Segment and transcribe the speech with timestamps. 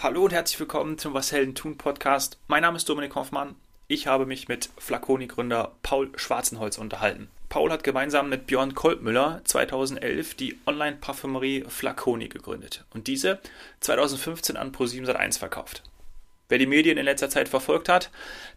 [0.00, 2.38] Hallo und herzlich willkommen zum Was Helden tun Podcast.
[2.46, 3.56] Mein Name ist Dominik Hoffmann.
[3.88, 7.28] Ich habe mich mit Flaconi-Gründer Paul Schwarzenholz unterhalten.
[7.48, 13.40] Paul hat gemeinsam mit Björn Kolbmüller 2011 die Online-Parfümerie Flaconi gegründet und diese
[13.80, 15.82] 2015 an Pro7 Sat1 verkauft.
[16.48, 18.12] Wer die Medien in letzter Zeit verfolgt hat,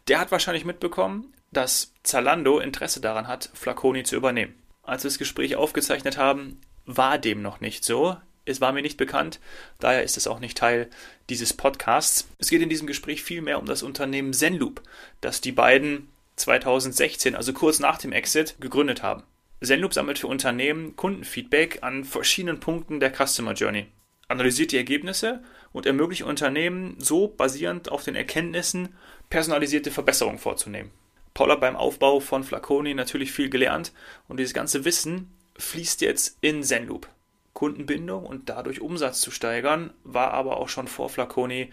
[0.10, 4.54] der hat wahrscheinlich mitbekommen, dass Zalando Interesse daran hat, Flaconi zu übernehmen.
[4.84, 8.18] Als wir das Gespräch aufgezeichnet haben, war dem noch nicht so.
[8.46, 9.40] Es war mir nicht bekannt,
[9.80, 10.90] daher ist es auch nicht Teil
[11.30, 12.28] dieses Podcasts.
[12.40, 14.82] Es geht in diesem Gespräch vielmehr um das Unternehmen Zenloop,
[15.22, 19.24] das die beiden 2016, also kurz nach dem Exit, gegründet haben.
[19.64, 23.86] Zenloop sammelt für Unternehmen Kundenfeedback an verschiedenen Punkten der Customer Journey,
[24.28, 28.96] analysiert die Ergebnisse und ermöglicht Unternehmen so basierend auf den Erkenntnissen
[29.30, 30.90] personalisierte Verbesserungen vorzunehmen.
[31.36, 33.94] Paul hat beim Aufbau von Flaconi natürlich viel gelernt
[34.28, 37.08] und dieses ganze Wissen fließt jetzt in Zenloop.
[37.54, 41.72] Kundenbindung und dadurch Umsatz zu steigern, war aber auch schon vor Flaconi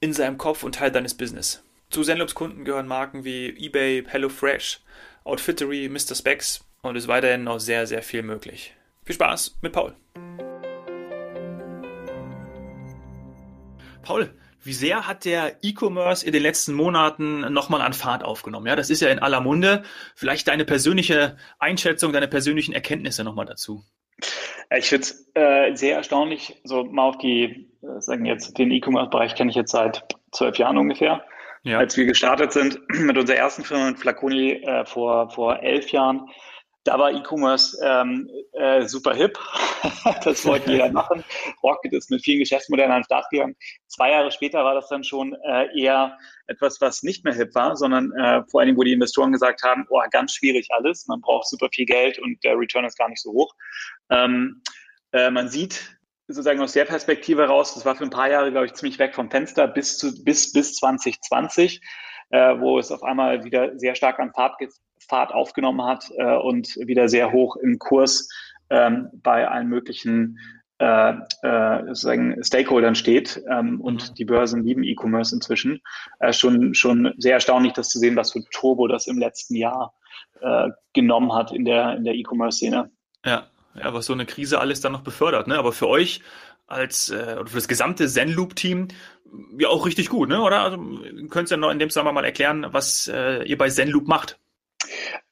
[0.00, 1.62] in seinem Kopf und Teil seines Business.
[1.90, 4.80] Zu Zenloops Kunden gehören Marken wie eBay, HelloFresh,
[5.24, 6.14] Outfittery, Mr.
[6.14, 8.74] Specs und ist weiterhin noch sehr, sehr viel möglich.
[9.04, 9.94] Viel Spaß mit Paul.
[14.02, 18.66] Paul, wie sehr hat der E-Commerce in den letzten Monaten nochmal an Fahrt aufgenommen?
[18.66, 19.82] Ja, das ist ja in aller Munde.
[20.14, 23.84] Vielleicht deine persönliche Einschätzung, deine persönlichen Erkenntnisse nochmal dazu.
[24.76, 29.34] Ich finde es äh, sehr erstaunlich, so mal auf die, äh, sagen jetzt, den E-Commerce-Bereich
[29.34, 31.24] kenne ich jetzt seit zwölf Jahren ungefähr.
[31.64, 31.78] Ja.
[31.78, 36.28] Als wir gestartet sind mit unserer ersten Firma Flaconi äh, vor, vor elf Jahren,
[36.84, 39.38] da war E-Commerce ähm, äh, super hip.
[40.24, 41.24] das wollte jeder machen.
[41.62, 43.56] Rocket ist mit vielen Geschäftsmodellen an den Start gegangen.
[43.86, 47.76] Zwei Jahre später war das dann schon äh, eher etwas, was nicht mehr hip war,
[47.76, 51.20] sondern äh, vor allen Dingen, wo die Investoren gesagt haben, oh, ganz schwierig alles, man
[51.20, 53.54] braucht super viel Geld und der Return ist gar nicht so hoch.
[54.10, 54.62] Ähm,
[55.12, 58.66] äh, man sieht sozusagen aus der Perspektive raus, das war für ein paar Jahre, glaube
[58.66, 61.80] ich, ziemlich weg vom Fenster bis zu bis bis 2020,
[62.30, 64.56] äh, wo es auf einmal wieder sehr stark an Fahrt,
[65.12, 68.30] Fahrt aufgenommen hat äh, und wieder sehr hoch im Kurs
[68.70, 70.38] ähm, bei allen möglichen
[70.78, 71.12] äh,
[71.42, 74.14] äh, sozusagen Stakeholdern steht ähm, und mhm.
[74.14, 75.82] die Börsen lieben E-Commerce inzwischen.
[76.18, 79.92] Äh, schon, schon sehr erstaunlich, das zu sehen, was für Turbo das im letzten Jahr
[80.40, 82.90] äh, genommen hat in der, in der E-Commerce-Szene.
[83.26, 85.46] Ja, ja, was so eine Krise alles dann noch befördert.
[85.46, 85.58] Ne?
[85.58, 86.22] Aber für euch
[86.66, 88.88] als äh, oder für das gesamte Zenloop-Team
[89.58, 90.40] ja auch richtig gut, ne?
[90.40, 90.60] Oder?
[90.60, 90.78] Also,
[91.28, 94.38] könnt ihr noch in dem Zusammenhang mal erklären, was äh, ihr bei Zenloop macht?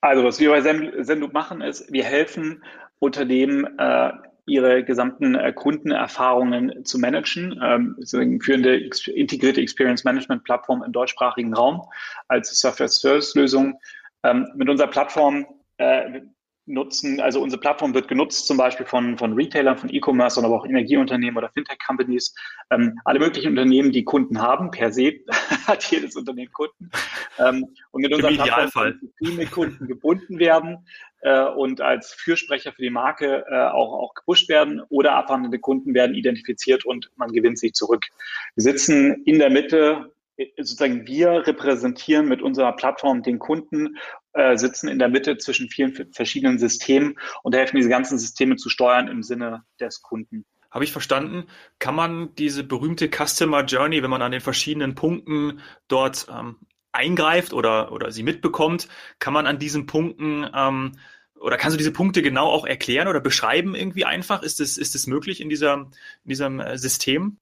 [0.01, 2.65] Also was wir bei Zenloop machen, ist, wir helfen
[2.99, 4.13] Unternehmen, äh,
[4.47, 7.61] ihre gesamten äh, Kundenerfahrungen zu managen.
[7.63, 7.97] Ähm,
[8.41, 8.77] führende
[9.15, 11.83] integrierte Experience Management Plattform im deutschsprachigen Raum
[12.29, 13.79] als Software-Service-Lösung.
[14.23, 15.47] Ähm, mit unserer Plattform
[15.79, 16.21] äh,
[16.71, 20.65] nutzen, also unsere Plattform wird genutzt zum Beispiel von, von Retailern, von E-Commerce, aber auch
[20.65, 22.35] Energieunternehmen oder Fintech-Companies.
[22.71, 25.21] Ähm, alle möglichen Unternehmen, die Kunden haben, per se
[25.67, 26.91] hat jedes Unternehmen Kunden.
[27.39, 30.87] Ähm, und mit unserer Plattform viele Kunden gebunden werden
[31.23, 35.95] äh, und als Fürsprecher für die Marke äh, auch, auch gepusht werden oder abwandelnde Kunden
[35.95, 38.07] werden identifiziert und man gewinnt sich zurück.
[38.55, 40.13] Wir sitzen in der Mitte
[40.57, 43.97] sozusagen wir repräsentieren mit unserer Plattform den Kunden,
[44.33, 48.69] äh, sitzen in der Mitte zwischen vielen verschiedenen Systemen und helfen diese ganzen Systeme zu
[48.69, 50.45] steuern im Sinne des Kunden.
[50.71, 51.47] Habe ich verstanden?
[51.81, 56.59] Kann man diese berühmte Customer Journey, wenn man an den verschiedenen Punkten dort ähm,
[56.93, 58.89] eingreift oder, oder sie mitbekommt,
[59.19, 60.93] kann man an diesen Punkten ähm,
[61.41, 64.43] oder kannst du diese Punkte genau auch erklären oder beschreiben irgendwie einfach?
[64.43, 67.39] Ist es ist möglich in dieser in diesem äh, System?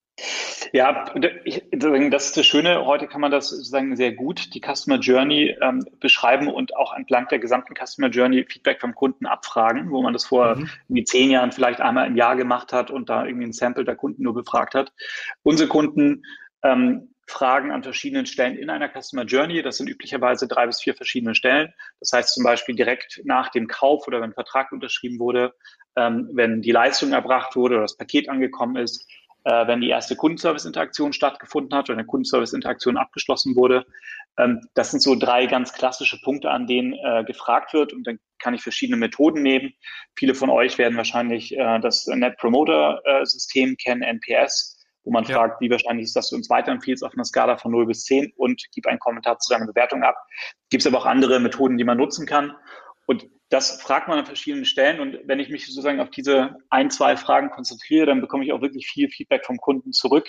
[0.73, 2.84] Ja, das ist das Schöne.
[2.84, 7.29] Heute kann man das sozusagen sehr gut, die Customer Journey ähm, beschreiben und auch entlang
[7.29, 10.69] der gesamten Customer Journey Feedback vom Kunden abfragen, wo man das vor mhm.
[10.89, 13.97] irgendwie zehn Jahren vielleicht einmal im Jahr gemacht hat und da irgendwie ein Sample der
[13.97, 14.93] Kunden nur befragt hat.
[15.43, 16.25] Unsere Kunden
[16.62, 19.62] ähm, fragen an verschiedenen Stellen in einer Customer Journey.
[19.62, 21.73] Das sind üblicherweise drei bis vier verschiedene Stellen.
[22.01, 25.55] Das heißt zum Beispiel direkt nach dem Kauf oder wenn ein Vertrag unterschrieben wurde,
[25.95, 29.07] ähm, wenn die Leistung erbracht wurde oder das Paket angekommen ist,
[29.48, 33.86] äh, wenn die erste Kundenservice-Interaktion stattgefunden hat oder eine Kundenservice-Interaktion abgeschlossen wurde.
[34.36, 38.18] Ähm, das sind so drei ganz klassische Punkte, an denen äh, gefragt wird und dann
[38.39, 39.72] kann ich verschiedene Methoden nehmen.
[40.16, 44.74] Viele von euch werden wahrscheinlich äh, das Net Promoter-System kennen, NPS
[45.04, 45.36] wo man ja.
[45.36, 48.30] fragt, wie wahrscheinlich ist, dass du uns weiterempfiehlst auf einer Skala von 0 bis 10
[48.36, 50.16] und gib einen Kommentar zu deiner Bewertung ab.
[50.68, 52.54] Gibt es aber auch andere Methoden, die man nutzen kann.
[53.06, 55.00] Und das fragt man an verschiedenen Stellen.
[55.00, 58.60] Und wenn ich mich sozusagen auf diese ein, zwei Fragen konzentriere, dann bekomme ich auch
[58.60, 60.28] wirklich viel Feedback vom Kunden zurück.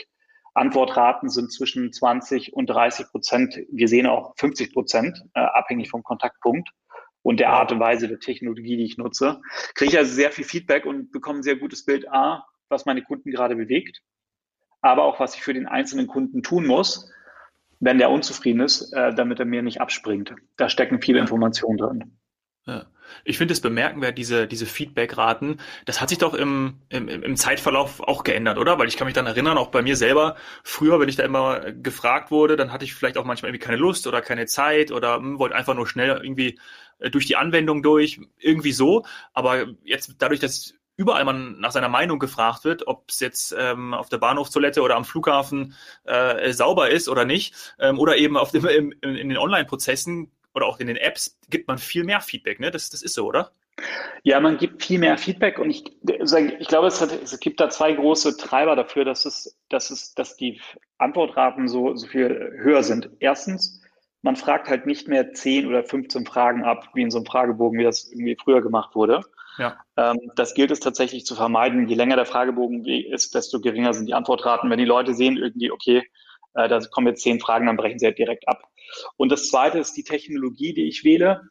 [0.53, 3.59] Antwortraten sind zwischen 20 und 30 Prozent.
[3.71, 6.69] Wir sehen auch 50 Prozent, äh, abhängig vom Kontaktpunkt
[7.21, 9.41] und der Art und Weise der Technologie, die ich nutze.
[9.75, 13.03] Kriege ich also sehr viel Feedback und bekomme ein sehr gutes Bild A, was meine
[13.03, 14.01] Kunden gerade bewegt.
[14.81, 17.11] aber auch was ich für den einzelnen Kunden tun muss,
[17.81, 20.33] wenn der unzufrieden ist, äh, damit er mir nicht abspringt.
[20.55, 22.17] Da stecken viele Informationen drin.
[22.65, 22.85] Ja.
[23.23, 25.57] Ich finde es bemerkenswert, diese, diese Feedback-Raten.
[25.85, 28.79] Das hat sich doch im, im, im Zeitverlauf auch geändert, oder?
[28.79, 31.71] Weil ich kann mich dann erinnern, auch bei mir selber, früher, wenn ich da immer
[31.71, 35.17] gefragt wurde, dann hatte ich vielleicht auch manchmal irgendwie keine Lust oder keine Zeit oder
[35.17, 36.59] hm, wollte einfach nur schnell irgendwie
[36.99, 39.05] äh, durch die Anwendung durch, irgendwie so.
[39.33, 43.93] Aber jetzt dadurch, dass überall man nach seiner Meinung gefragt wird, ob es jetzt ähm,
[43.93, 45.73] auf der Bahnhofstoilette oder am Flughafen
[46.03, 50.65] äh, sauber ist oder nicht, ähm, oder eben auf dem, im, in den Online-Prozessen oder
[50.65, 52.59] auch in den Apps gibt man viel mehr Feedback.
[52.59, 52.71] Ne?
[52.71, 53.51] Das, das ist so, oder?
[54.23, 57.69] Ja, man gibt viel mehr Feedback und ich, ich glaube, es, hat, es gibt da
[57.69, 60.59] zwei große Treiber dafür, dass, es, dass, es, dass die
[60.97, 63.09] Antwortraten so, so viel höher sind.
[63.19, 63.81] Erstens,
[64.21, 67.79] man fragt halt nicht mehr 10 oder 15 Fragen ab, wie in so einem Fragebogen,
[67.79, 69.21] wie das irgendwie früher gemacht wurde,
[69.59, 69.77] ja.
[69.97, 71.87] Ähm, das gilt es tatsächlich zu vermeiden.
[71.87, 74.69] Je länger der Fragebogen ist, desto geringer sind die Antwortraten.
[74.69, 76.03] Wenn die Leute sehen irgendwie, okay,
[76.55, 78.63] äh, da kommen jetzt zehn Fragen, dann brechen sie halt direkt ab.
[79.17, 81.41] Und das zweite ist die Technologie, die ich wähle.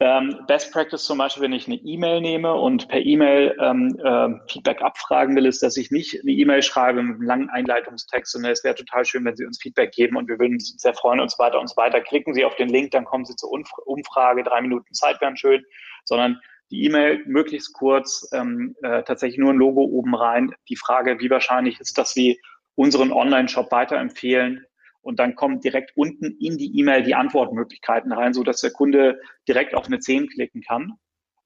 [0.00, 4.28] Ähm, Best Practice zum Beispiel, wenn ich eine E-Mail nehme und per E-Mail ähm, äh,
[4.48, 8.52] Feedback abfragen will, ist, dass ich nicht eine E-Mail schreibe mit einem langen Einleitungstext, sondern
[8.52, 11.18] es wäre total schön, wenn Sie uns Feedback geben und wir würden uns sehr freuen
[11.18, 12.00] und so weiter und so weiter.
[12.00, 15.64] Klicken Sie auf den Link, dann kommen Sie zur Umfrage, drei Minuten Zeit wären schön,
[16.04, 16.40] sondern
[16.70, 20.54] die E-Mail möglichst kurz, ähm, äh, tatsächlich nur ein Logo oben rein.
[20.68, 22.40] Die Frage, wie wahrscheinlich ist, dass Sie
[22.78, 24.64] unseren Online-Shop weiterempfehlen.
[25.00, 29.20] Und dann kommen direkt unten in die E-Mail die Antwortmöglichkeiten rein, so dass der Kunde
[29.48, 30.92] direkt auf eine 10 klicken kann.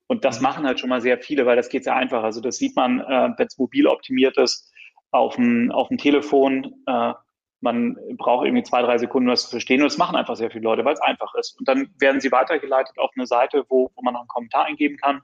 [0.08, 0.42] Und das mhm.
[0.42, 2.22] machen halt schon mal sehr viele, weil das geht sehr einfach.
[2.22, 4.70] Also das sieht man, äh, wenn es mobil optimiert ist,
[5.10, 6.74] auf dem, auf dem Telefon.
[6.86, 7.14] Äh,
[7.60, 9.80] man braucht irgendwie zwei, drei Sekunden, um das zu verstehen.
[9.80, 11.58] Und das machen einfach sehr viele Leute, weil es einfach ist.
[11.58, 14.98] Und dann werden sie weitergeleitet auf eine Seite, wo, wo man noch einen Kommentar eingeben
[14.98, 15.22] kann.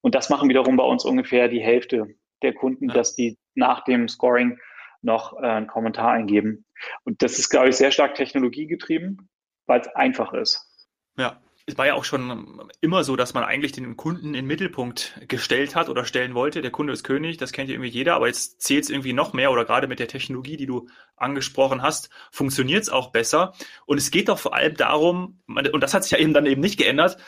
[0.00, 2.94] Und das machen wiederum bei uns ungefähr die Hälfte der Kunden, ja.
[2.94, 4.58] dass die nach dem Scoring
[5.02, 6.64] noch äh, einen Kommentar eingeben.
[7.04, 9.28] Und das ist, glaube ich, sehr stark technologiegetrieben,
[9.66, 10.66] weil es einfach ist.
[11.16, 14.46] Ja, es war ja auch schon immer so, dass man eigentlich den Kunden in den
[14.46, 16.62] Mittelpunkt gestellt hat oder stellen wollte.
[16.62, 19.32] Der Kunde ist König, das kennt ja irgendwie jeder, aber jetzt zählt es irgendwie noch
[19.32, 23.52] mehr oder gerade mit der Technologie, die du angesprochen hast, funktioniert es auch besser.
[23.86, 26.60] Und es geht doch vor allem darum, und das hat sich ja eben dann eben
[26.60, 27.18] nicht geändert,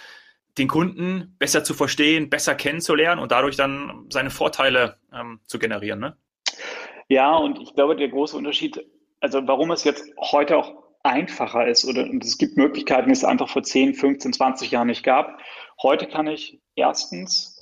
[0.59, 6.01] den Kunden besser zu verstehen, besser kennenzulernen und dadurch dann seine Vorteile ähm, zu generieren.
[6.01, 6.17] Ne?
[7.09, 8.85] Ja, und ich glaube, der große Unterschied,
[9.21, 13.25] also warum es jetzt heute auch einfacher ist oder und es gibt Möglichkeiten, die es
[13.25, 15.41] einfach vor 10, 15, 20 Jahren nicht gab.
[15.83, 17.59] Heute kann ich erstens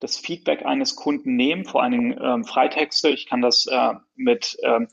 [0.00, 3.08] das Feedback eines Kunden nehmen, vor allen Dingen ähm, Freitexte.
[3.08, 4.88] Ich kann das äh, mit ähm,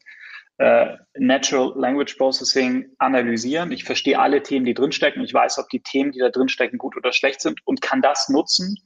[0.60, 3.72] äh, Natural Language Processing analysieren.
[3.72, 5.24] Ich verstehe alle Themen, die drinstecken.
[5.24, 8.30] Ich weiß, ob die Themen, die da drinstecken, gut oder schlecht sind und kann das
[8.30, 8.78] nutzen,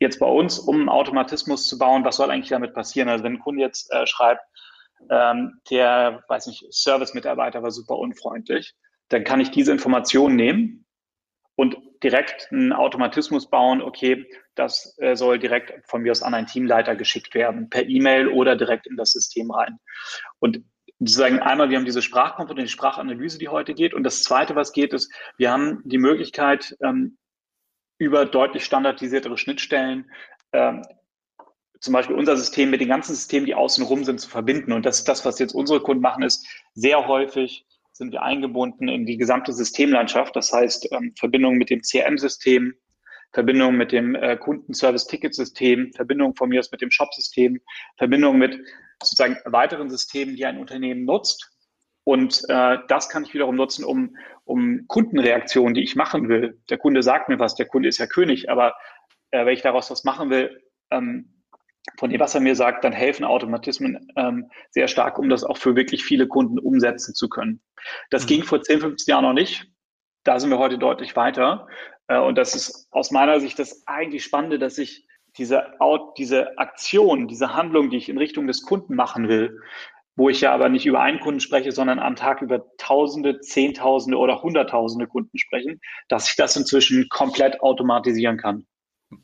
[0.00, 2.04] jetzt bei uns, um einen Automatismus zu bauen.
[2.04, 3.08] Was soll eigentlich damit passieren?
[3.08, 4.42] Also wenn ein Kunde jetzt äh, schreibt,
[5.10, 8.74] ähm, der, weiß nicht, Service-Mitarbeiter war super unfreundlich,
[9.08, 10.84] dann kann ich diese Information nehmen
[11.56, 16.46] und direkt einen Automatismus bauen, okay, das äh, soll direkt von mir aus an einen
[16.46, 19.78] Teamleiter geschickt werden, per E-Mail oder direkt in das System rein.
[20.38, 20.62] Und
[21.00, 23.94] sozusagen einmal, wir haben diese Sprachkomponente, die Sprachanalyse, die heute geht.
[23.94, 27.18] Und das zweite, was geht, ist, wir haben die Möglichkeit, ähm,
[27.98, 30.10] über deutlich standardisiertere Schnittstellen
[30.52, 30.82] ähm,
[31.80, 34.72] zum Beispiel unser System mit den ganzen Systemen, die außenrum sind, zu verbinden.
[34.72, 38.88] Und das ist das, was jetzt unsere Kunden machen, ist sehr häufig sind wir eingebunden
[38.88, 40.34] in die gesamte Systemlandschaft.
[40.36, 42.74] Das heißt, ähm, Verbindung mit dem CRM-System,
[43.32, 47.60] Verbindung mit dem äh, Kundenservice-Ticket-System, Verbindung von mir aus mit dem Shop-System,
[47.96, 48.56] Verbindung mit
[49.02, 51.57] sozusagen weiteren Systemen, die ein Unternehmen nutzt.
[52.08, 56.58] Und äh, das kann ich wiederum nutzen, um, um Kundenreaktionen, die ich machen will.
[56.70, 58.74] Der Kunde sagt mir was, der Kunde ist ja König, aber
[59.30, 60.58] äh, wenn ich daraus was machen will,
[60.90, 61.44] ähm,
[61.98, 65.58] von dem, was er mir sagt, dann helfen Automatismen ähm, sehr stark, um das auch
[65.58, 67.60] für wirklich viele Kunden umsetzen zu können.
[68.08, 68.28] Das mhm.
[68.28, 69.66] ging vor 10, 15 Jahren noch nicht.
[70.24, 71.66] Da sind wir heute deutlich weiter.
[72.06, 75.74] Äh, und das ist aus meiner Sicht das eigentlich Spannende, dass ich diese,
[76.16, 79.60] diese Aktion, diese Handlung, die ich in Richtung des Kunden machen will,
[80.18, 84.18] wo ich ja aber nicht über einen Kunden spreche, sondern am Tag über Tausende, Zehntausende
[84.18, 88.66] oder Hunderttausende Kunden sprechen, dass ich das inzwischen komplett automatisieren kann.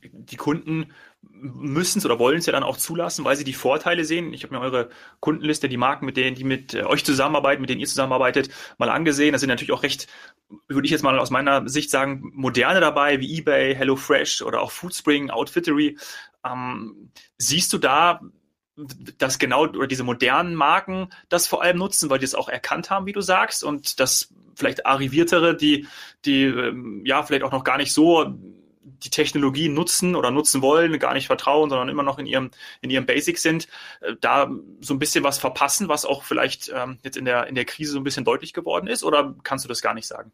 [0.03, 4.05] Die Kunden müssen es oder wollen es ja dann auch zulassen, weil sie die Vorteile
[4.05, 4.33] sehen.
[4.33, 7.71] Ich habe mir eure Kundenliste, die Marken, mit denen die mit äh, euch zusammenarbeiten, mit
[7.71, 8.49] denen ihr zusammenarbeitet,
[8.79, 9.33] mal angesehen.
[9.33, 10.07] Da sind natürlich auch recht,
[10.69, 14.71] würde ich jetzt mal aus meiner Sicht sagen, moderne dabei, wie eBay, HelloFresh oder auch
[14.71, 15.99] Foodspring, Outfittery.
[16.47, 18.21] Ähm, siehst du da,
[19.19, 22.91] dass genau oder diese modernen Marken das vor allem nutzen, weil die es auch erkannt
[22.91, 25.87] haben, wie du sagst, und dass vielleicht arriviertere, die,
[26.25, 28.35] die ähm, ja vielleicht auch noch gar nicht so
[28.85, 32.51] die Technologie nutzen oder nutzen wollen, gar nicht vertrauen, sondern immer noch in ihrem,
[32.81, 33.69] in ihrem Basic sind,
[34.01, 34.51] äh, da
[34.81, 37.93] so ein bisschen was verpassen, was auch vielleicht ähm, jetzt in der, in der Krise
[37.93, 39.05] so ein bisschen deutlich geworden ist?
[39.05, 40.33] Oder kannst du das gar nicht sagen?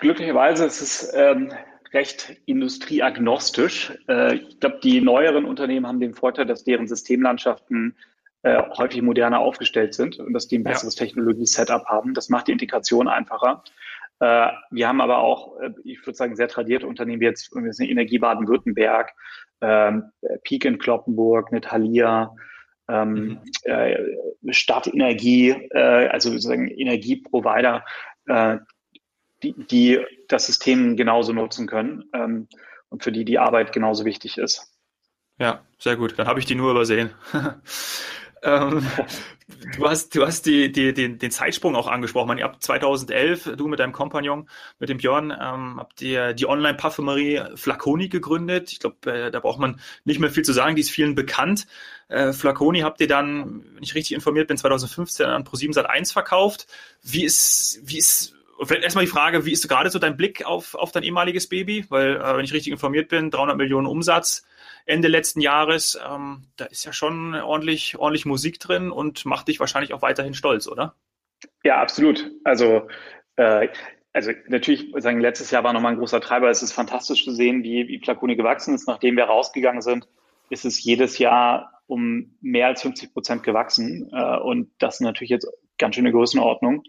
[0.00, 1.52] Glücklicherweise ist es ähm,
[1.94, 3.96] recht industrieagnostisch.
[4.08, 7.96] Äh, ich glaube, die neueren Unternehmen haben den Vorteil, dass deren Systemlandschaften
[8.42, 11.06] äh, häufig moderner aufgestellt sind und dass die ein besseres ja.
[11.06, 12.12] Technologie-Setup haben.
[12.12, 13.62] Das macht die Integration einfacher.
[14.20, 18.18] Äh, wir haben aber auch, äh, ich würde sagen, sehr tradierte Unternehmen wie jetzt Energie
[18.18, 19.12] Baden-Württemberg,
[19.60, 20.10] ähm,
[20.42, 22.34] Peak in Kloppenburg mit Halia,
[22.88, 23.38] ähm, mhm.
[23.62, 23.96] äh,
[24.50, 27.84] Stadtenergie, äh, also sozusagen Energieprovider,
[29.44, 32.48] die, die das System genauso nutzen können ähm,
[32.88, 34.72] und für die die Arbeit genauso wichtig ist.
[35.38, 36.18] Ja, sehr gut.
[36.18, 37.10] Dann habe ich die nur übersehen.
[38.42, 38.86] ähm,
[39.76, 42.28] du hast, du hast die, die, den, den Zeitsprung auch angesprochen.
[42.28, 44.48] Man, habt 2011, du mit deinem Kompagnon,
[44.78, 48.70] mit dem Björn, ähm, habt ihr die Online-Parfümerie Flaconi gegründet.
[48.70, 51.66] Ich glaube, äh, da braucht man nicht mehr viel zu sagen, die ist vielen bekannt.
[52.08, 56.68] Äh, Flaconi habt ihr dann, wenn ich richtig informiert bin, 2015 an Pro7 Sat1 verkauft.
[57.02, 60.74] Wie ist, wie ist Vielleicht erstmal die Frage, wie ist gerade so dein Blick auf,
[60.74, 61.86] auf dein ehemaliges Baby?
[61.88, 64.46] Weil, äh, wenn ich richtig informiert bin, 300 Millionen Umsatz
[64.86, 69.60] Ende letzten Jahres, ähm, da ist ja schon ordentlich, ordentlich Musik drin und macht dich
[69.60, 70.94] wahrscheinlich auch weiterhin stolz, oder?
[71.62, 72.30] Ja, absolut.
[72.44, 72.88] Also,
[73.36, 73.68] äh,
[74.12, 76.50] also natürlich, sagen, letztes Jahr war nochmal ein großer Treiber.
[76.50, 78.86] Es ist fantastisch zu sehen, wie, wie Flaconi gewachsen ist.
[78.86, 80.06] Nachdem wir rausgegangen sind,
[80.50, 84.10] ist es jedes Jahr um mehr als 50 Prozent gewachsen.
[84.12, 86.84] Äh, und das ist natürlich jetzt ganz schöne Größenordnung.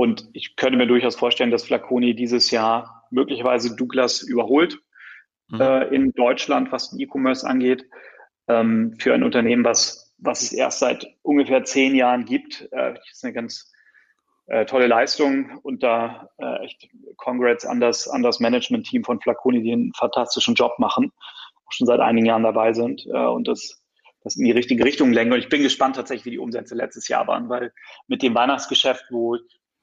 [0.00, 4.78] Und ich könnte mir durchaus vorstellen, dass Flaconi dieses Jahr möglicherweise Douglas überholt
[5.48, 5.60] mhm.
[5.60, 7.84] äh, in Deutschland, was E-Commerce angeht.
[8.48, 12.62] Ähm, für ein Unternehmen, was, was es erst seit ungefähr zehn Jahren gibt.
[12.72, 13.70] Äh, das ist eine ganz
[14.46, 16.88] äh, tolle Leistung und da äh, echt
[17.18, 21.12] Congrats an das, an das Management-Team von Flaconi, die einen fantastischen Job machen,
[21.66, 23.84] auch schon seit einigen Jahren dabei sind äh, und das,
[24.22, 25.34] das in die richtige Richtung lenken.
[25.34, 27.74] Und ich bin gespannt tatsächlich, wie die Umsätze letztes Jahr waren, weil
[28.08, 29.36] mit dem Weihnachtsgeschäft, wo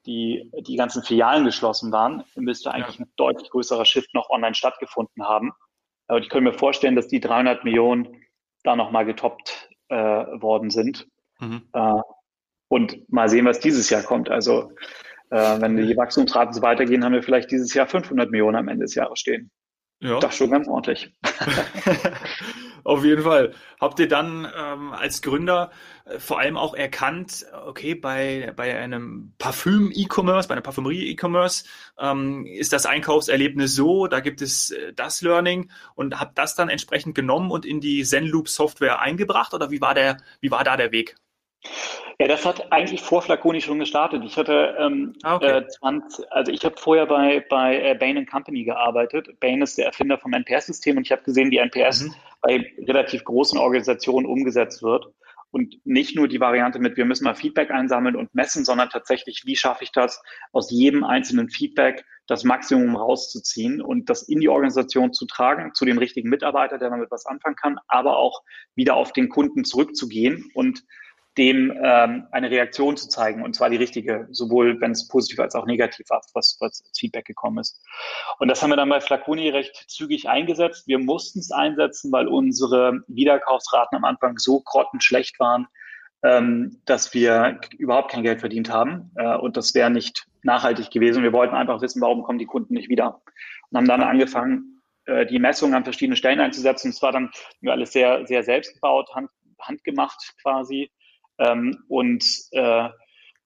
[0.08, 3.06] die, die ganzen Filialen geschlossen waren, müsste eigentlich ja.
[3.06, 5.52] ein deutlich größerer Shift noch online stattgefunden haben.
[6.08, 8.24] Aber ich könnte mir vorstellen, dass die 300 Millionen
[8.64, 11.08] da nochmal getoppt äh, worden sind.
[11.40, 11.64] Mhm.
[11.74, 12.02] Äh,
[12.70, 14.30] und mal sehen, was dieses Jahr kommt.
[14.30, 14.72] Also
[15.30, 18.86] äh, wenn die Wachstumsraten so weitergehen, haben wir vielleicht dieses Jahr 500 Millionen am Ende
[18.86, 19.52] des Jahres stehen.
[20.00, 20.20] Ja.
[20.20, 21.14] Das schon ganz ordentlich.
[22.84, 23.54] Auf jeden Fall.
[23.80, 25.72] Habt ihr dann ähm, als Gründer
[26.06, 31.66] äh, vor allem auch erkannt, okay, bei, bei einem Parfüm-E-Commerce, bei einer Parfümerie-E-Commerce
[32.00, 36.70] ähm, ist das Einkaufserlebnis so, da gibt es äh, das Learning und habt das dann
[36.70, 40.92] entsprechend genommen und in die Zenloop-Software eingebracht oder wie war der, wie war da der
[40.92, 41.16] Weg?
[42.20, 44.24] Ja, das hat eigentlich vor Flaconi schon gestartet.
[44.26, 45.60] Ich hatte ähm, ah, okay.
[45.60, 49.40] äh, 20, also ich habe vorher bei, bei äh, Bain Company gearbeitet.
[49.40, 52.16] Bain ist der Erfinder vom NPS-System und ich habe gesehen, wie NPS mhm.
[52.42, 55.08] bei relativ großen Organisationen umgesetzt wird.
[55.52, 59.44] Und nicht nur die Variante mit, wir müssen mal Feedback einsammeln und messen, sondern tatsächlich,
[59.46, 60.22] wie schaffe ich das,
[60.52, 65.86] aus jedem einzelnen Feedback das Maximum rauszuziehen und das in die Organisation zu tragen, zu
[65.86, 68.42] dem richtigen Mitarbeiter, der damit was anfangen kann, aber auch
[68.76, 70.84] wieder auf den Kunden zurückzugehen und
[71.38, 75.56] dem ähm, eine Reaktion zu zeigen und zwar die richtige, sowohl wenn es positiv als
[75.56, 77.82] auch negativ war, was, was als Feedback gekommen ist.
[78.40, 80.88] Und das haben wir dann bei Flaconi recht zügig eingesetzt.
[80.88, 85.68] Wir mussten es einsetzen, weil unsere Wiederkaufsraten am Anfang so grottenschlecht waren,
[86.24, 91.24] ähm, dass wir überhaupt kein Geld verdient haben äh, und das wäre nicht nachhaltig gewesen.
[91.24, 93.22] Wir wollten einfach wissen, warum kommen die Kunden nicht wieder
[93.70, 96.90] und haben dann angefangen, äh, die Messungen an verschiedenen Stellen einzusetzen.
[96.90, 97.32] Es war dann
[97.66, 99.30] alles sehr, sehr selbst gebaut, hand,
[99.60, 100.90] handgemacht quasi
[101.40, 102.90] ähm, und äh,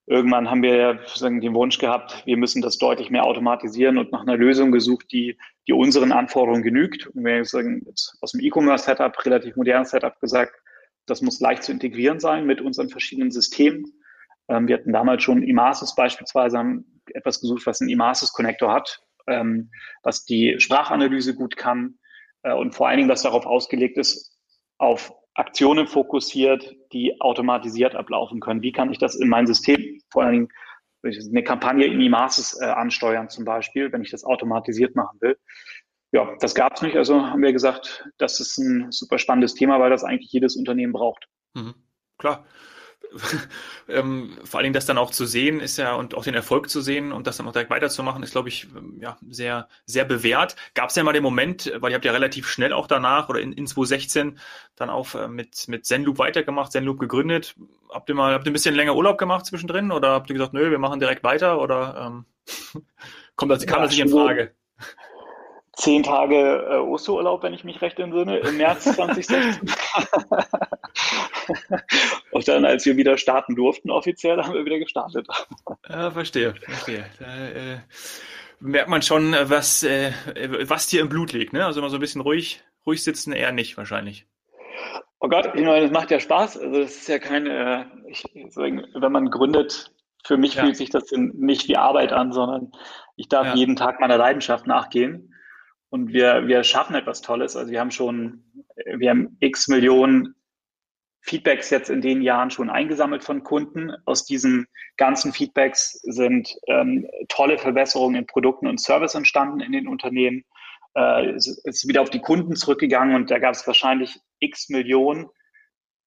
[0.08, 4.22] irgendwann haben wir sozusagen den Wunsch gehabt, wir müssen das deutlich mehr automatisieren und nach
[4.22, 7.08] einer Lösung gesucht, die, die unseren Anforderungen genügt.
[7.08, 10.54] Und wir sagen jetzt aus dem E-Commerce-Setup, relativ modernes Setup gesagt,
[11.06, 13.86] das muss leicht zu integrieren sein mit unseren verschiedenen Systemen.
[14.48, 19.72] Ähm, wir hatten damals schon Imasis beispielsweise, haben etwas gesucht, was einen Imasis-Connector hat, ähm,
[20.04, 22.00] was die Sprachanalyse gut kann
[22.44, 24.38] äh, und vor allen Dingen, was darauf ausgelegt ist,
[24.78, 28.62] auf Aktionen fokussiert, die automatisiert ablaufen können.
[28.62, 30.50] Wie kann ich das in mein System, vor allen Dingen
[31.04, 35.38] eine Kampagne in IMASes äh, ansteuern zum Beispiel, wenn ich das automatisiert machen will.
[36.12, 36.98] Ja, das gab es nicht.
[36.98, 40.94] Also haben wir gesagt, das ist ein super spannendes Thema, weil das eigentlich jedes Unternehmen
[40.94, 41.28] braucht.
[41.54, 41.74] Mhm.
[42.18, 42.46] Klar.
[43.90, 46.70] ähm, vor allen Dingen das dann auch zu sehen ist ja und auch den Erfolg
[46.70, 50.06] zu sehen und das dann auch direkt weiterzumachen, ist, glaube ich, ähm, ja, sehr, sehr
[50.06, 50.56] bewährt.
[50.74, 53.42] Gab es ja mal den Moment, weil ihr habt ja relativ schnell auch danach oder
[53.42, 54.40] in, in 2016
[54.76, 57.56] dann auch äh, mit, mit Zenloop weitergemacht, Zenloop gegründet.
[57.90, 60.54] Habt ihr mal, habt ihr ein bisschen länger Urlaub gemacht zwischendrin oder habt ihr gesagt,
[60.54, 62.26] nö, wir machen direkt weiter oder ähm,
[63.36, 64.54] kommt das, kam das nicht in Frage?
[65.74, 69.60] zehn Tage äh, Osterurlaub, wenn ich mich recht entsinne, im März 2016.
[72.32, 75.28] und dann, als wir wieder starten durften, offiziell, haben wir wieder gestartet.
[75.90, 77.06] Ja, verstehe, verstehe.
[77.20, 77.80] Da, äh,
[78.60, 80.12] merkt man schon, was, äh,
[80.68, 81.54] was dir im Blut liegt.
[81.54, 81.66] Ne?
[81.66, 84.28] Also immer so ein bisschen ruhig, ruhig sitzen eher nicht wahrscheinlich.
[85.20, 86.58] Oh Gott, ich meine, das macht ja Spaß.
[86.58, 89.92] Also das ist ja keine, äh, ich, wenn man gründet,
[90.24, 90.64] für mich ja.
[90.64, 92.72] fühlt sich das nicht wie Arbeit an, sondern
[93.16, 93.56] ich darf ja.
[93.56, 95.34] jeden Tag meiner Leidenschaft nachgehen.
[95.90, 97.56] Und wir, wir schaffen etwas Tolles.
[97.56, 98.44] Also wir haben schon,
[98.96, 100.36] wir haben x Millionen
[101.22, 103.92] Feedbacks jetzt in den Jahren schon eingesammelt von Kunden.
[104.06, 109.88] Aus diesen ganzen Feedbacks sind ähm, tolle Verbesserungen in Produkten und Service entstanden in den
[109.88, 110.44] Unternehmen.
[110.96, 115.28] Äh, es ist wieder auf die Kunden zurückgegangen und da gab es wahrscheinlich x Millionen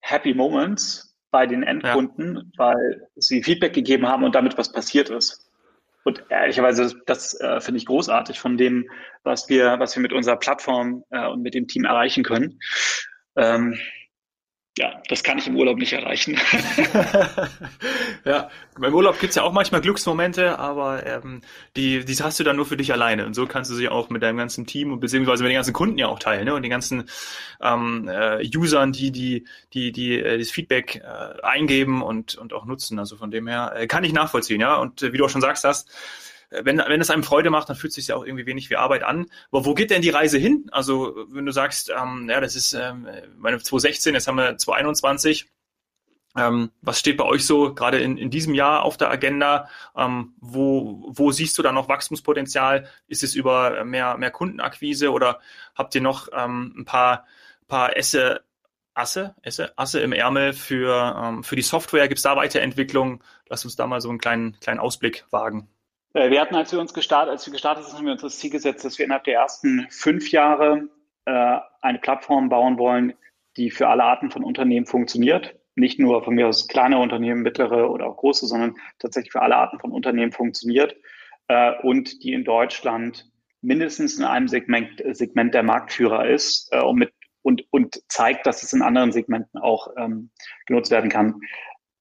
[0.01, 2.43] Happy Moments bei den Endkunden, ja.
[2.57, 5.49] weil sie Feedback gegeben haben und damit was passiert ist.
[6.03, 8.87] Und ehrlicherweise, das äh, finde ich großartig von dem,
[9.23, 12.59] was wir, was wir mit unserer Plattform äh, und mit dem Team erreichen können.
[13.35, 13.75] Ähm,
[14.77, 16.37] ja, das kann ich im Urlaub nicht erreichen.
[18.25, 21.41] ja, beim Urlaub gibt's ja auch manchmal Glücksmomente, aber ähm,
[21.77, 23.25] die, die hast du dann nur für dich alleine.
[23.25, 25.71] Und so kannst du sie auch mit deinem ganzen Team und beziehungsweise mit den ganzen
[25.71, 26.53] Kunden ja auch teilen, ne?
[26.53, 27.09] Und den ganzen
[27.61, 32.65] ähm, äh, Usern, die, die, die, die äh, das Feedback äh, eingeben und, und auch
[32.65, 32.99] nutzen.
[32.99, 34.75] Also von dem her äh, kann ich nachvollziehen, ja.
[34.75, 35.89] Und äh, wie du auch schon sagst, hast,
[36.63, 38.75] wenn, wenn es einem Freude macht, dann fühlt es sich ja auch irgendwie wenig wie
[38.75, 39.27] Arbeit an.
[39.51, 40.67] Aber wo geht denn die Reise hin?
[40.71, 43.07] Also wenn du sagst, ähm, ja, das ist ähm,
[43.37, 45.47] meine 2016, jetzt haben wir 2021.
[46.37, 49.69] Ähm, was steht bei euch so gerade in, in diesem Jahr auf der Agenda?
[49.95, 52.89] Ähm, wo, wo siehst du da noch Wachstumspotenzial?
[53.07, 55.39] Ist es über mehr, mehr Kundenakquise oder
[55.75, 57.25] habt ihr noch ähm, ein paar,
[57.67, 58.43] paar Esse,
[58.93, 62.07] Asse, Esse, Asse im Ärmel für, ähm, für die Software?
[62.07, 63.23] Gibt es da Weiterentwicklung?
[63.47, 65.69] Lass uns da mal so einen kleinen, kleinen Ausblick wagen.
[66.15, 68.39] Äh, wir hatten, als wir uns gestartet, als wir gestartet sind, haben wir uns das
[68.39, 70.87] Ziel gesetzt, dass wir innerhalb der ersten fünf Jahre
[71.25, 73.13] äh, eine Plattform bauen wollen,
[73.57, 75.59] die für alle Arten von Unternehmen funktioniert.
[75.75, 79.57] Nicht nur von mir aus kleine Unternehmen, mittlere oder auch große, sondern tatsächlich für alle
[79.57, 80.95] Arten von Unternehmen funktioniert
[81.49, 83.29] äh, und die in Deutschland
[83.61, 88.63] mindestens in einem Segment, Segment der Marktführer ist äh, und, mit, und, und zeigt, dass
[88.63, 90.29] es in anderen Segmenten auch ähm,
[90.65, 91.41] genutzt werden kann.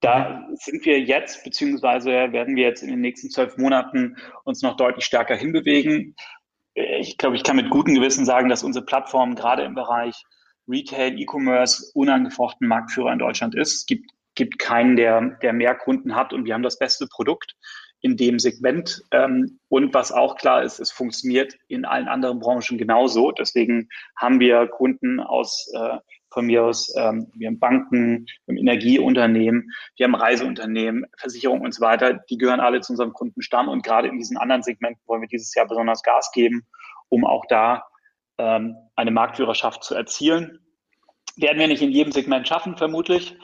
[0.04, 4.76] Da sind wir jetzt, beziehungsweise werden wir jetzt in den nächsten zwölf Monaten uns noch
[4.76, 6.14] deutlich stärker hinbewegen.
[6.74, 10.22] Ich glaube, ich kann mit gutem Gewissen sagen, dass unsere Plattform gerade im Bereich
[10.68, 13.72] Retail, E-Commerce unangefochten Marktführer in Deutschland ist.
[13.76, 17.56] Es gibt, gibt keinen, der, der mehr Kunden hat und wir haben das beste Produkt
[18.02, 19.00] in dem Segment.
[19.10, 23.32] Ähm, und was auch klar ist, es funktioniert in allen anderen Branchen genauso.
[23.32, 23.88] Deswegen
[24.18, 25.96] haben wir Kunden aus äh,
[26.34, 31.72] von mir aus, ähm, wir haben Banken, wir haben Energieunternehmen, wir haben Reiseunternehmen, Versicherungen und
[31.72, 32.14] so weiter.
[32.28, 35.54] Die gehören alle zu unserem Kundenstamm und gerade in diesen anderen Segmenten wollen wir dieses
[35.54, 36.66] Jahr besonders Gas geben,
[37.08, 37.84] um auch da
[38.36, 40.58] ähm, eine Marktführerschaft zu erzielen.
[41.36, 43.36] Werden wir nicht in jedem Segment schaffen, vermutlich,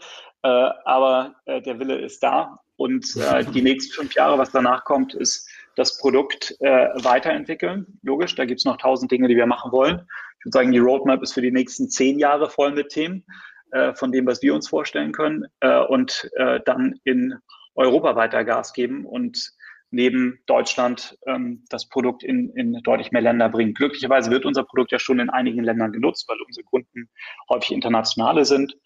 [0.42, 0.48] äh,
[0.84, 2.60] aber äh, der Wille ist da.
[2.76, 7.98] Und äh, die nächsten fünf Jahre, was danach kommt, ist das Produkt äh, weiterentwickeln.
[8.02, 10.06] Logisch, da gibt es noch tausend Dinge, die wir machen wollen.
[10.40, 13.24] Ich würde sagen, die Roadmap ist für die nächsten zehn Jahre voll mit Themen,
[13.72, 17.36] äh, von dem, was wir uns vorstellen können, äh, und äh, dann in
[17.74, 19.52] Europa weiter Gas geben und
[19.90, 23.74] neben Deutschland ähm, das Produkt in, in deutlich mehr Länder bringen.
[23.74, 27.10] Glücklicherweise wird unser Produkt ja schon in einigen Ländern genutzt, weil unsere Kunden
[27.48, 28.76] häufig internationale sind.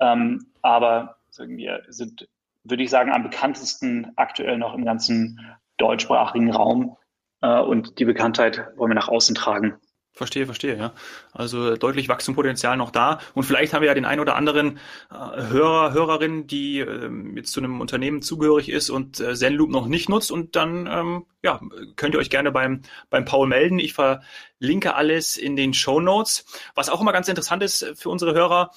[0.00, 2.28] Ähm, aber sagen wir sind,
[2.64, 5.40] würde ich sagen, am bekanntesten aktuell noch im ganzen
[5.78, 6.96] deutschsprachigen Raum.
[7.40, 9.76] Äh, und die Bekanntheit wollen wir nach außen tragen.
[10.18, 10.92] Verstehe, verstehe, ja.
[11.32, 13.20] Also deutlich Wachstumspotenzial noch da.
[13.34, 14.80] Und vielleicht haben wir ja den ein oder anderen
[15.12, 19.86] äh, Hörer, Hörerin, die äh, jetzt zu einem Unternehmen zugehörig ist und äh, Zenloop noch
[19.86, 20.32] nicht nutzt.
[20.32, 21.60] Und dann ähm, ja,
[21.94, 23.78] könnt ihr euch gerne beim, beim Paul melden.
[23.78, 26.46] Ich verlinke alles in den Show Notes.
[26.74, 28.72] Was auch immer ganz interessant ist für unsere Hörer,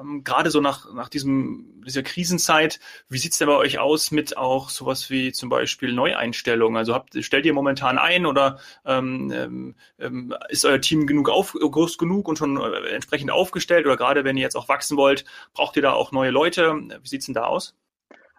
[0.00, 4.36] ähm, gerade so nach, nach diesem, dieser Krisenzeit, wie sieht's denn bei euch aus mit
[4.36, 6.76] auch sowas wie zum Beispiel Neueinstellungen?
[6.76, 11.52] Also habt, stellt ihr momentan ein oder ähm, ähm, ähm ist euer Team genug auf,
[11.52, 13.86] groß genug und schon äh, entsprechend aufgestellt?
[13.86, 16.74] Oder gerade wenn ihr jetzt auch wachsen wollt, braucht ihr da auch neue Leute?
[17.02, 17.74] Wie sieht's denn da aus?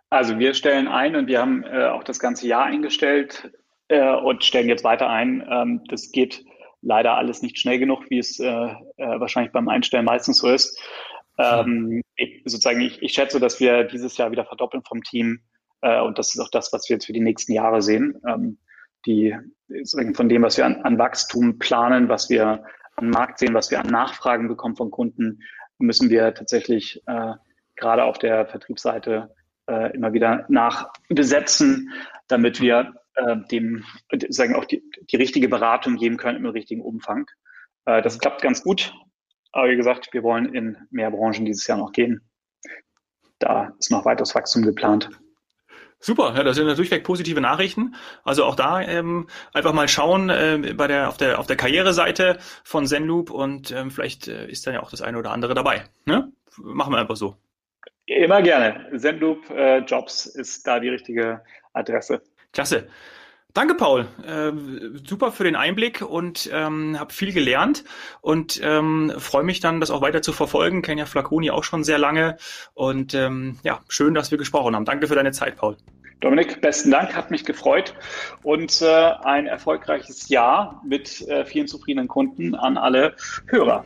[0.10, 3.51] Also wir stellen ein und wir haben äh, auch das ganze Jahr eingestellt
[3.89, 5.45] äh, und stellen jetzt weiter ein.
[5.49, 6.45] Ähm, das geht
[6.81, 10.79] leider alles nicht schnell genug, wie es äh, äh, wahrscheinlich beim Einstellen meistens so ist.
[11.38, 15.41] Ähm, ich, sozusagen, ich, ich schätze, dass wir dieses Jahr wieder verdoppeln vom Team
[15.82, 18.19] äh, und das ist auch das, was wir jetzt für die nächsten Jahre sehen.
[18.28, 18.58] Ähm,
[19.06, 19.36] die
[19.67, 22.63] sozusagen von dem, was wir an, an Wachstum planen, was wir
[22.95, 25.41] am Markt sehen, was wir an Nachfragen bekommen von Kunden,
[25.78, 27.34] müssen wir tatsächlich äh,
[27.76, 29.34] gerade auf der Vertriebsseite
[29.67, 31.93] äh, immer wieder nachbesetzen,
[32.28, 33.84] damit wir äh, dem
[34.30, 37.28] sagen auch die, die richtige Beratung geben können im richtigen Umfang.
[37.86, 38.93] Äh, das klappt ganz gut.
[39.51, 42.21] Aber wie gesagt, wir wollen in mehr Branchen dieses Jahr noch gehen.
[43.39, 45.10] Da ist noch weiteres Wachstum geplant.
[45.99, 47.95] Super, ja, das sind durchweg positive Nachrichten.
[48.23, 52.38] Also auch da ähm, einfach mal schauen äh, bei der auf der auf der Karriereseite
[52.63, 55.86] von Zenloop und ähm, vielleicht äh, ist dann ja auch das eine oder andere dabei.
[56.05, 56.31] Ne?
[56.57, 57.36] Machen wir einfach so.
[58.05, 58.91] Immer gerne.
[58.95, 61.41] Zenloop äh, Jobs ist da die richtige
[61.73, 62.21] Adresse.
[62.53, 62.88] Klasse.
[63.53, 64.07] Danke, Paul.
[64.25, 64.51] Äh,
[65.07, 67.83] super für den Einblick und ähm, habe viel gelernt
[68.21, 70.83] und ähm, freue mich dann, das auch weiter zu verfolgen.
[70.83, 72.38] Kenne ja Flaconi auch schon sehr lange
[72.75, 74.86] und ähm, ja, schön, dass wir gesprochen haben.
[74.86, 75.75] Danke für deine Zeit, Paul.
[76.19, 77.93] Dominik, besten Dank, hat mich gefreut
[78.41, 83.15] und äh, ein erfolgreiches Jahr mit äh, vielen zufriedenen Kunden an alle
[83.47, 83.86] Hörer.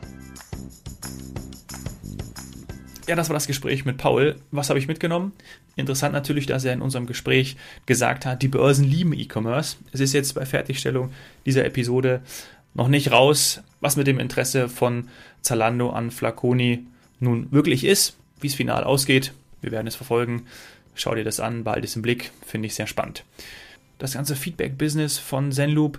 [3.06, 4.36] Ja, das war das Gespräch mit Paul.
[4.50, 5.32] Was habe ich mitgenommen?
[5.76, 9.76] Interessant natürlich, dass er in unserem Gespräch gesagt hat, die Börsen lieben E-Commerce.
[9.92, 11.12] Es ist jetzt bei Fertigstellung
[11.44, 12.22] dieser Episode
[12.74, 15.08] noch nicht raus, was mit dem Interesse von
[15.40, 16.86] Zalando an Flaconi
[17.20, 19.32] nun wirklich ist, wie es final ausgeht.
[19.60, 20.46] Wir werden es verfolgen.
[20.94, 23.24] Schau dir das an, bald ist im Blick, finde ich sehr spannend.
[23.98, 25.98] Das ganze Feedback-Business von Zenloop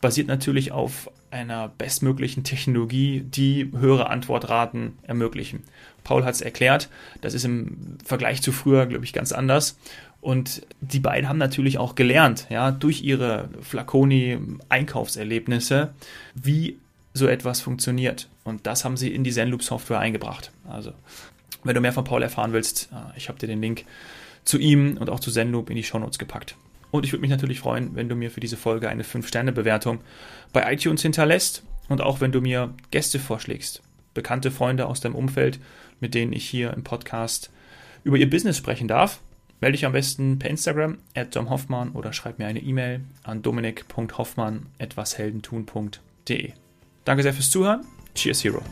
[0.00, 5.62] basiert natürlich auf einer bestmöglichen Technologie, die höhere Antwortraten ermöglichen.
[6.08, 6.88] Paul hat es erklärt,
[7.20, 9.78] das ist im Vergleich zu früher, glaube ich, ganz anders.
[10.22, 15.92] Und die beiden haben natürlich auch gelernt, ja, durch ihre Flaconi-Einkaufserlebnisse,
[16.34, 16.78] wie
[17.12, 18.30] so etwas funktioniert.
[18.42, 20.50] Und das haben sie in die Zenloop-Software eingebracht.
[20.66, 20.94] Also,
[21.62, 23.84] wenn du mehr von Paul erfahren willst, äh, ich habe dir den Link
[24.44, 26.56] zu ihm und auch zu Zenloop in die Shownotes gepackt.
[26.90, 30.00] Und ich würde mich natürlich freuen, wenn du mir für diese Folge eine 5-Sterne-Bewertung
[30.54, 33.82] bei iTunes hinterlässt und auch wenn du mir Gäste vorschlägst,
[34.14, 35.58] bekannte Freunde aus deinem Umfeld,
[36.00, 37.50] mit denen ich hier im Podcast
[38.04, 39.20] über ihr Business sprechen darf.
[39.60, 44.66] Melde dich am besten per Instagram at domhoffmann oder schreib mir eine E-Mail an dominik.hoffmann
[44.78, 46.52] etwasheldentun.de.
[47.04, 47.84] Danke sehr fürs Zuhören.
[48.14, 48.62] Cheers, Hero.